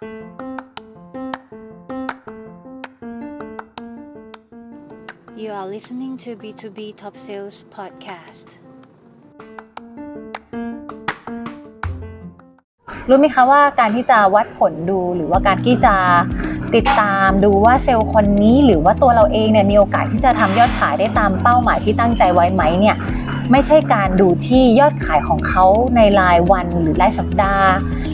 [0.00, 0.08] You
[5.52, 8.48] are listening to B2B Top Sales Podcast
[13.08, 15.94] รู้ไหมคะว่าการที่จะวัดผลดูหรือว่าการที่จะ
[16.74, 22.96] ติดตามดูว่าเซลล์คนนี้หรือว่าตัวเราเองเนี่ยมีโอกาสที่จะทำยอดขายได้ตามเป้าหมายที่ตั้งใจไว้ไหมเนี่ย
[23.50, 25.64] ไม่ใช่การดูที่ยอดขายของเขา
[25.96, 27.68] ในรายวันหรือรายสัปดาห์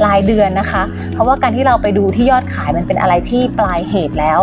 [0.06, 0.82] รายเดือนนะคะ
[1.12, 4.40] เพราะว่าการที่เราไปดูที่ยอดขายมันเป็นอะไรที่ปลายเหตุแล้ว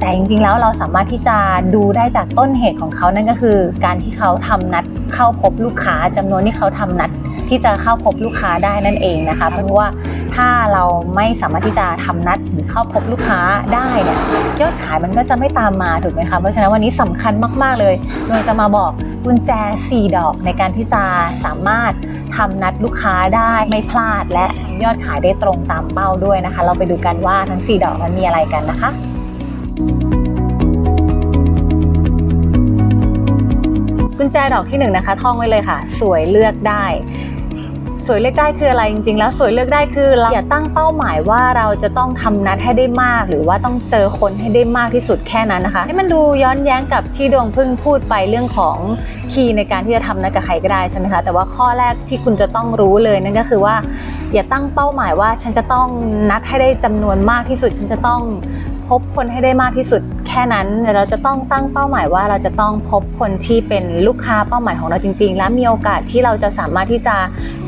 [0.00, 1.36] แต่จริงๆแล้วเราสามารถที่จะ
[1.74, 7.10] ดูได้จากต้นเหตุของเขานั่นก็คือ การที่เขาทำนัดเข้าพบลูกค้าจำนวนที่เขาทำนัด
[7.48, 9.86] ที่จะเข้าพบลูกค้าได้นั่นเองนะคะ เพราะว่า
[10.38, 10.84] ถ้าเรา
[11.16, 13.40] ไม่สามารถที่จะทำนัดหรือเข้าพบลูกค้า
[13.74, 14.18] ได้เนี่ย
[14.60, 17.94] ยอดขายมันก็จะไม่ตามมาถูกไหมคะเพราะฉะนั้นวันนี้สำคัญมาก ๆ เลย
[18.30, 18.90] เราจะมาบอก
[19.24, 19.50] กุญแจ
[19.84, 21.02] 4 ดอกในการที่จะ
[21.44, 21.92] สามารถ
[22.36, 24.46] ทำนัดลูกค้าได้ไม่พลาด และ
[24.82, 28.90] ยอดขายได้ตรงตามเป้าด้วยนะคะ เราไปดูกันว่าทั้ง 4 ดอกมันมีอะไรกันนะคะ
[34.18, 36.84] กุญแจดอกที่หนึ่งนะคะท่องไว้เลยค่ะ สวยเลือกได้
[38.06, 48.76] สวยเลือกได้คืออะไรจริงๆ แล้วสวยเลือกได้คือเราอย่าตั้งเป้าหมายว่าเราจะต้องทำนัดให้ได้มาก หรือว่าต้องเจอคนให้ได้มากที่สุดแค่นั้นนะคะให้มันดูย้อนแย้งกับที่ดวงพึ่งพูดไปเรื่องของ
[49.32, 53.74] คีย์ในการที่จะทำนัดกับใครก็ได้ใช่ไหมคะแต่ว่าข้อแรกที่คุณจะต้องรู้เลยนั่นก็คือว่า
[54.34, 55.88] อย่าตั้งเป้าหมายว่าฉันจะต้อง
[56.30, 58.20] นัดให้ได้จำนวนมากที่สุดฉันจะต้อง
[58.88, 67.16] พบคนให้ได้มากที่สุด แค่นั้นเราจะต้องตั้งเป้าหมายว่าเราจะต้องพบคนที่เป็นลูกค้าเป้าหมายของเราจริง ๆ และมีโอกาสที่เราจะสามารถที่จะ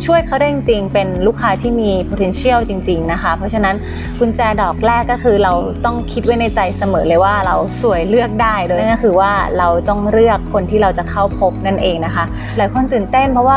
[0.05, 3.75] ช่วยเขาได้จริง ๆ เป็นลูกค้าที่มี potential จริง ๆ นะคะ เพราะฉะนั้น
[4.19, 5.53] กุญแจดอกแรกก็คือเรา
[5.85, 12.25] ต้องคิดไว้ในใจเสมอเลยว่าเราสวยเลือกได้โดยนั่นก็คือว่าเราต้องเลือกคนที่เราจะเข้าพบนั่นเองนะคะ
[12.57, 13.57] หลายคนตื่นเต้นเพราะว่า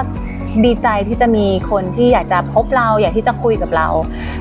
[0.66, 3.88] ดีใจที่จะมีคนที่อยากจะพบเราอยากที่จะคุยกับเรา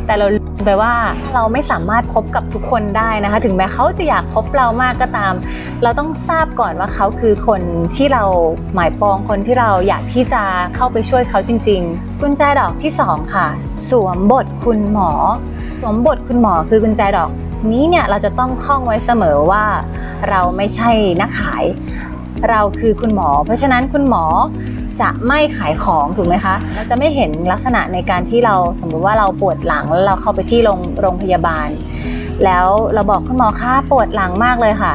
[0.07, 0.27] แต่เรา
[0.65, 0.95] ไปว่า
[1.35, 5.35] เราไม่สามารถพบกับทุกคนได้นะคะ ถึงแม้เขาจะอยากพบเรามากก็ตาม
[5.83, 7.63] เราต้องทราบก่อนว่าเขาคือคน
[7.97, 8.25] ที่เรา
[8.75, 10.43] หมายปองคนที่เราอยากที่จะ
[10.75, 13.47] เข้าไปช่วยเขาจริง ๆ กุญแจดอกที่ 2 ค่ะ
[13.89, 15.11] สวมบทคุณหมอ
[15.81, 17.31] สวมบทคุณหมอคือกุญแจดอก
[17.73, 19.65] นี้เนี่ยเราจะต้องท่องไว้เสมอว่า
[20.31, 20.91] เราไม่ใช่
[21.21, 21.65] นักขาย
[22.51, 24.25] เราคือคุณหมอ เพราะฉะนั้นคุณหมอ
[25.01, 31.69] จะไม่ขายของถูกไหมคะเราจะไม่เห็นลักษณะในการที่เราสมมุติว่าเราปวดหลังแล้วเราเข้าไปที่โรงโรงพยาบาล
[32.45, 34.93] แล้วเราบอกคุณหมอคะปวดหลังมากเลยค่ะ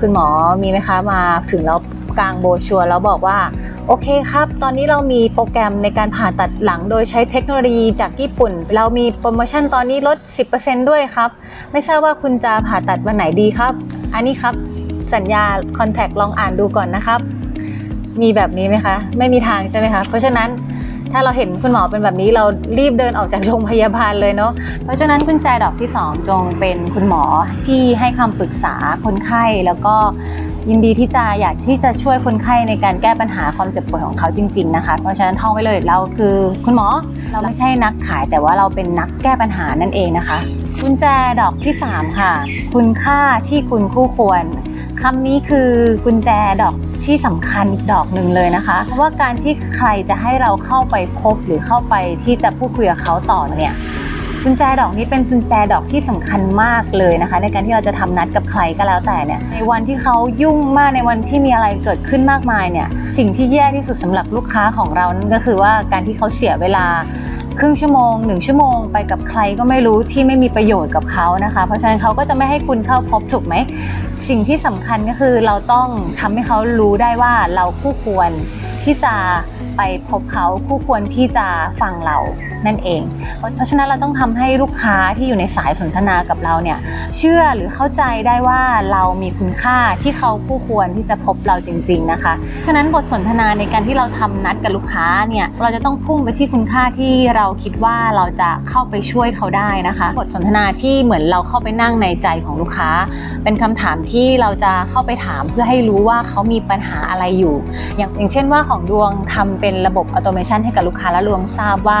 [0.00, 0.26] คุณหมอ
[0.62, 1.76] มีไหมคะมาถึงเรา
[2.18, 3.38] กลางโบชัวแล้วบอกว่า
[3.86, 10.18] โอเคครับ ตอนนี้เรามีโปรแกรมในการผ่าตัดหลังโดยใช้เทคโนโลยีจากญี่ปุ่น เรามีโปรโมชั่นตอนนี้ลด
[10.52, 11.30] 10%ด้วยครับ
[11.72, 13.72] ไม่ทราบว่าคุณจะผ่าตัดวันไหนดีครับ
[14.14, 14.54] อันนี้ครับ
[15.14, 15.44] สัญญา
[15.78, 17.20] คอนแทคลองอ่านดูก่อนนะครับ
[18.22, 20.48] มีแบบนี้ไหมคะ ไม่มีทางใช่ไหมคะ เพราะฉะนั้น
[21.12, 22.44] ถ้าเราเห็นคุณหมอเป็นแบบนี้เรา
[22.78, 24.52] รีบเดินออกจากโรงพยาบาลเลยเนาะ
[24.84, 27.22] เพราะฉะนั้นกุญแจดอกที่ 2 จงเป็นคุณหมอ
[27.66, 28.74] ที่ให้คำปรึกษา
[29.04, 29.94] คนไข้แล้วก็
[30.70, 36.34] ยินดีที่จะอยากที่จะช่วยคนไข้ในการแก้ปัญหาความเจ็บปวดของเขาจริง ๆนะคะ เพราะฉะนั้นท่องไว้เลยเราคือ
[36.64, 36.88] คุณหมอ
[37.32, 40.38] เราไม่ใช่นักขายแต่ว่าเราเป็นนักแก้ปัญหานั่นเองนะคะ
[40.82, 41.04] กุญแจ
[41.40, 42.32] ดอกที่ 3 ค่ะ
[42.74, 44.44] คุณค่าที่คุณคู่ควร
[45.00, 45.70] คำนี้คือ
[46.04, 46.30] กุญแจ
[46.62, 46.74] ดอก
[47.06, 51.94] ที่สำคัญอีกดอกหนึ่งเลยนะคะเพราะว่าการที่ใครจะให้เราเข้าไปพบหรือเข้าไป
[52.24, 53.74] ที่จะพูดคุยกับเขาต่อเนี่ย
[54.44, 66.86] กุญแจดอกนี้เป็นกุญแจดอกที่สำคัญมากเลยนะคะ ในการที่เราจะทำนัดกับใครก็แล้วแต่เนี่ยในวันที่เขายุ่งมากในวันที่มีอะไรเกิดขึ้นมากมายเนี่ยสิ่งที่แย่ที่สุดสำหรับลูกค้าของเรานั่นก็คือว่าการที่เขาเสียเวลา
[67.60, 73.54] ครึ่งชั่วโมงหนึ่งชั่วโมงไปกับใครก็ไม่รู้ที่ไม่มีประโยชน์กับเขานะคะ เพราะฉะนั้นเขาก็จะไม่ให้คุณเข้าพบถูกไหม
[74.28, 75.88] สิ่งที่สำคัญก็คือเราต้อง
[76.20, 78.30] ทำให้เขารู้ได้ว่าเราคู่ควร
[78.86, 79.14] ที่จะ
[79.76, 81.46] ไปพบเขาคู่ควรที่จะ
[81.80, 82.18] ฟังเรา
[82.66, 83.02] นั่นเอง
[83.38, 86.78] เพราะฉะนั้นเราต้องทำให้ลูกค้าที่อยู่ในสายสนทนากับเราเนี่ย
[87.16, 88.60] เชื่อหรือเข้าใจได้ว่า
[88.92, 92.32] เรามีคุณค่าที่เขาคู่ควรที่จะพบเราจริง ๆนะคะ
[92.66, 102.90] ฉะนั้นบทสนทนาในการที่เราทำนัดกับลูกค้าเนี่ยเราจะต้องพุ่งไปที่คุณค่าที่เราคิดว่าเราจะเข้าไปช่วยเขาได้นะคะ บทสนทนาที่เหมือนเราเข้าไปนั่งในใจของลูกค้า
[103.44, 107.54] เป็นคำถามที่เราจะเข้าไปถามเพื่อให้รู้ว่าเขามีปัญหาอะไรอยู่
[107.96, 112.00] อย่างอย่างเช่นว่าของดวงทำเป็นระบบ automation ให้กับลูกค้าและดวงทราบว่า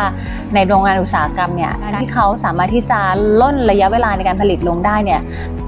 [0.54, 3.00] ในโรงงานอุตสาหกรรมเนี่ยการที่เขาสามารถที่จะ
[3.40, 5.20] ร่นระยะเวลาในการผลิตลงได้เนี่ย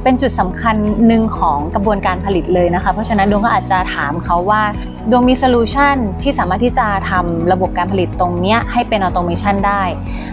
[0.02, 0.76] เป็นจุดสำคัญ
[1.06, 4.62] หนึ่งของกระบวนการผลิตเลยนะคะเพราะฉะนั้นดวงก็อาจจะถามเขาว่า
[5.10, 9.82] ดวงมี solution ที่สามารถที่จะทำระบบการผลิตตรงเนี้ยให้เป็น automation ได้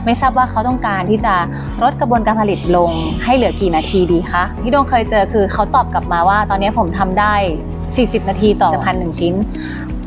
[0.05, 1.35] ไม่ทราบว่าเขาต้องการที่จะ
[1.83, 2.91] ลดกระบวนการผลิตลง
[3.23, 7.33] ให้เหลือกี่นาทีดีคะที่ดวงเคยเจอคือเขาตอบกลับมาว่า ตอนนี้ผมทำได้
[7.85, 9.33] 40 นาทีต่อพันหนึ่งชิ้น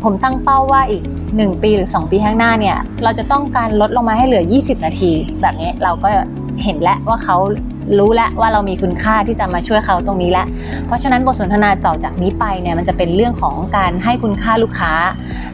[0.05, 1.03] ผมตั้งเป้าว่าอีก
[1.33, 5.11] 1 ปีหรือ 2 ปีข้างหน้าเนี่ย เราจะต้องการลดลงมาให้เหลือ 20 นาที
[5.43, 6.09] แบบนี้เราก็
[6.65, 7.37] เห็นแล้วว่าเขา
[7.99, 10.47] รู้แล้วว่าเรามีคุณค่าที่จะมาช่วยเขาตรงนี้แล้ว
[10.87, 14.93] เพราะฉะนั้นบทสนทนาต่อจากนี้ไปเนี่ยมันจะเป็นเรื่องของการให้คุณค่าลูกค้า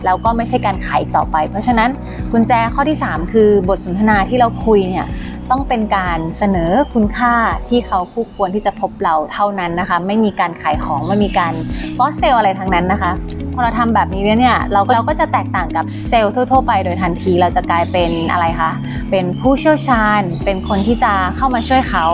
[0.05, 1.91] แล้วก็ไม่ใช่การขายต่อไป เพราะฉะนั้น
[2.33, 5.07] กุญแจข้อที่ 3 คือบทสนทนาที่เราคุยเนี่ย
[5.51, 7.35] ต้องเป็นการเสนอคุณค่า
[7.69, 11.53] ที่เขาคู่ควรที่จะพบเราเท่านั้นนะคะ ไม่มีการขายของไม่มีการ
[11.97, 13.13] ฟอสเซลอะไรทั้งนั้นนะคะ
[13.55, 18.71] พอเราทำแบบนี้เนี่ยเราเราก็จะแตกต่างกับเซลล์ทั่ว ๆ ไปโดยทันทีเราจะกลายเป็นอะไรคะ
[19.11, 22.07] เป็นผู้เชี่ยวชาญ เป็นคนที่จะเข้ามาช่วยเขา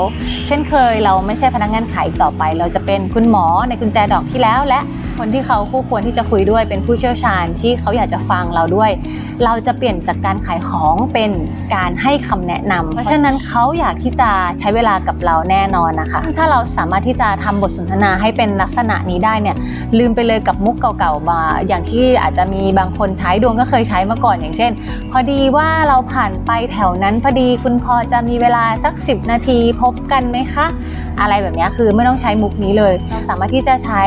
[0.47, 4.81] เช่นเคยเราไม่ใช่พนักงานขายต่อไป เราจะเป็นคุณหมอในกุญแจดอกที่แล้ว และ
[5.19, 8.91] คนที่เขาคู่ควรที่จะคุยด้วยเป็นผู้เชี่ยวชาญที่เขาอยากจะฟังเราด้วย
[9.45, 11.31] เราจะเปลี่ยนจากการขายของเป็น
[11.75, 19.57] การให้คำแนะนำเพราะฉะนั้นเขาอยากที่จะใช้เวลากับเราแน่นอนนะคะ ถ้าเราสามารถที่จะทำบทสนทนาให้เป็นลักษณะนี้ได้เนี่ย
[19.99, 21.30] ลืมไปเลยกับมุกเก่าๆ
[21.69, 24.73] อย่างที่อาจจะมีบางคนใช้ดวงก็เคยใช้มาก่อนอย่างเช่น
[25.11, 30.67] พอดีว่าเราผ่านไปแถวนั้นพอดีคุณพอจะมีเวลาสัก 10 นาทีพบกันไหมคะ
[31.21, 34.03] อะไรแบบนี้คือไม่ต้องใช้มุกนี้เลย เราสามารถที่จะใช้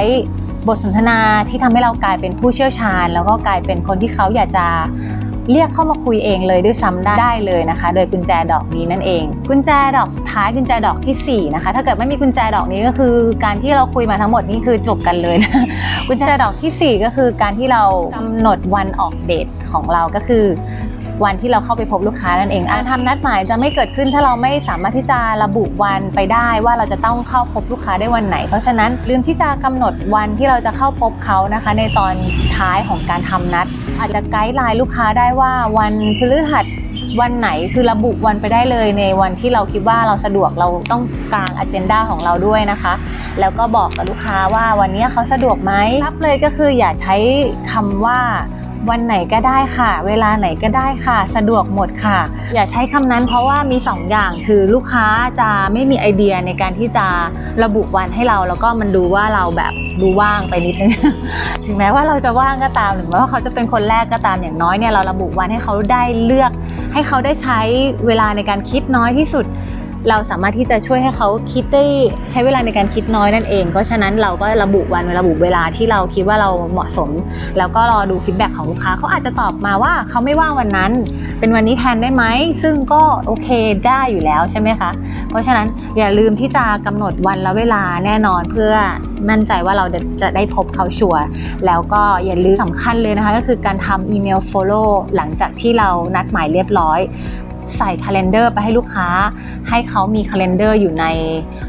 [0.67, 4.65] บทสนทนาที่ทำให้เรากลายเป็นผู้เชี่ยวชาญ แล้วก็กลายเป็นคนที่เขาอยากจะ
[5.51, 13.13] เรียกเข้ามาคุยเองเลยด้วยซ้ำได้เลยนะคะ โดยกุญแจดอกนี้นั่นเอง กุญแจดอกสุดท้ายกุญแจดอกที่4นะคะถ้าเกิดไม่มีกุญแจดอกนี้ก็คือ
[13.45, 15.63] การที่เราคุยมาทั้งหมดนี่คือจบกันเลยนะ
[16.07, 17.83] กุญแจดอกที่ 4 ก็คือการที่เรา
[18.15, 20.45] กำหนดวันออกเดทของเราก็คือ
[21.23, 32.13] วันที่เราเข้าไปพบลูกค้านั่นเองการทำนัดหมายจะไม่เกิดขึ้นถ้าเราไม่สามารถที่จะระบุวันไปได้ว่าเราจะต้องเข้าพบลูกค้าได้วันไหน เพราะฉะนั้นลืมที่จะกำหนดวันที่เราจะเข้าพบเขานะคะ ในตอน
[32.57, 33.67] ท้ายของการทำนัด
[33.99, 36.65] อาจจะไกด์ไลน์ลูกค้าได้ว่าวันพฤหัส
[37.21, 41.01] วันไหนคือระบุวันไปได้เลยในวันที่เราคิดว่าเราสะดวกเราต้อง
[41.33, 42.93] กางอันเจนดาของเราด้วยนะคะ
[43.39, 45.73] แล้วก็บอกกับลูกค้าว่าวันนี้เขาสะดวกไหม
[46.05, 47.15] รับเลยก็คืออย่าใช้
[47.71, 48.19] คำว่า
[48.89, 52.19] วันไหนก็ได้ค่ะ เวลาไหนก็ได้ค่ะ สะดวกหมดค่ะ
[52.53, 55.05] อย่าใช้คำนั้นเพราะว่ามี 2 อย่างคือลูกค้า
[55.39, 57.05] จะไม่มีไอเดียในการที่จะ
[57.63, 60.91] ระบุวันให้เรา แล้วก็มันดูว่าเราแบบดูว่างไปนิดนึง
[61.65, 66.51] ถึงแม้ว่าเราจะว่างก็ตามหรือว่าเขาจะเป็นคนแรกก็ตามอย่างน้อยเนี่ยเราระบุวันให้เขาได้เลือก
[66.93, 67.59] ให้เขาได้ใช้
[68.07, 69.45] เวลาในการคิดน้อยที่สุด
[70.09, 71.83] เราสามารถที่จะช่วยให้เขาคิดได้
[72.31, 77.09] ใช้เวลาในการคิดน้อยนั่นเองเพราะฉะนั้นเราก็ระบุวันระบุเวลาที่เราคิดว่าเราเหมาะสม
[77.57, 80.91] แล้วก็รอดู feedback ของลูกค้าเขาอาจจะตอบมาว่าเขาไม่ว่างวันนั้น
[81.39, 82.23] เป็นวันนี้แทนได้ไหม
[82.63, 83.47] ซึ่งก็โอเค
[83.87, 84.91] ได้อยู่แล้วใช่ไหมคะ
[85.29, 85.67] เพราะฉะนั้น
[85.97, 88.73] อย่าลืมที่จะกำหนดวันและเวลาแน่นอนเพื่อ
[89.29, 89.85] มั่นใจว่าเรา
[90.21, 91.23] จะได้พบเขาชัวร์
[91.65, 96.99] แล้วก็อย่าลืมสำคัญเลยนะคะ ก็คือการทำอีเมล follow หลังจากที่เรานัดหมายเรียบร้อย
[97.77, 99.07] ใส่ค a ล endar ไปให้ลูกค้า
[99.69, 101.05] ให้เขามีค a ล endar อยู่ใน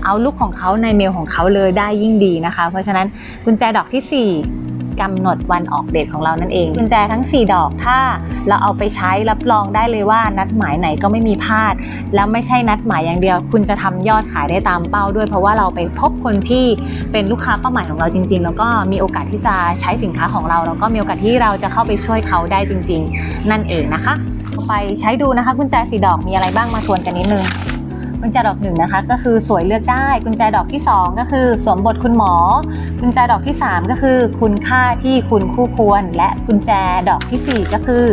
[0.05, 3.07] เอาลุกของเขาในเมลของเขาเลยได้ยิ่งดีนะคะ เพราะฉะนั้น
[3.45, 4.65] กุญแจดอกที่ 4
[5.03, 7.99] กำหนดวันออกเดทของเรานั่นเอง กุญแจทั้ง 4 ดอกถ้า
[8.49, 11.75] เราเอาไปใช้รับรองได้เลยว่านัดหมายไหนก็ไม่มีพลาด
[12.15, 16.65] แล้วไม่ใช่นัดหมายอย่างเดียว คุณจะทำยอดขายได้ตามเป้าด้วย เพราะว่าเราไปพบคนที่
[17.13, 24.15] เป็นลูกค้าเป้าหมายของเราจริง ๆ แล้วก็มีโอกาสที่จะใช้สินค้าของเรา แล้วก็มีโอกาสที่เราจะเข้าไปช่วยเขาได้จริง ๆ นั่นเองนะคะ
[24.69, 27.45] ไปใช้ดูนะคะ กุญแจสีดอกมีอะไรบ้างมาทวนกันนิดนึง
[28.21, 32.35] กุญแจดอกหนึ่งนะคะ ก็คือสวยเลือกได้ กุญแจดอกที่ 2 ก็คือสวมบทคุณหมอ
[33.01, 36.71] กุญแจดอกที่ 3 ก็คือ คุณค่าที่คุณคู่ควร และกุญแจ
[37.09, 38.05] ดอกทีสี่4 ก็คือ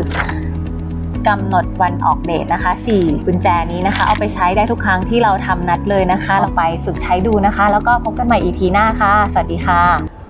[1.28, 10.21] กำหนดวันออกเดทนะคะ 4 กุญแจนี้นะคะ เอาไปใช้ได้ทุกครั้งที่เราทำนัดเลยนะคะ เราไปฝึกใช้ดูนะคะ แล้วก็พบกันใหม่ EP หน้าค่ะ สวัสดีค่ะ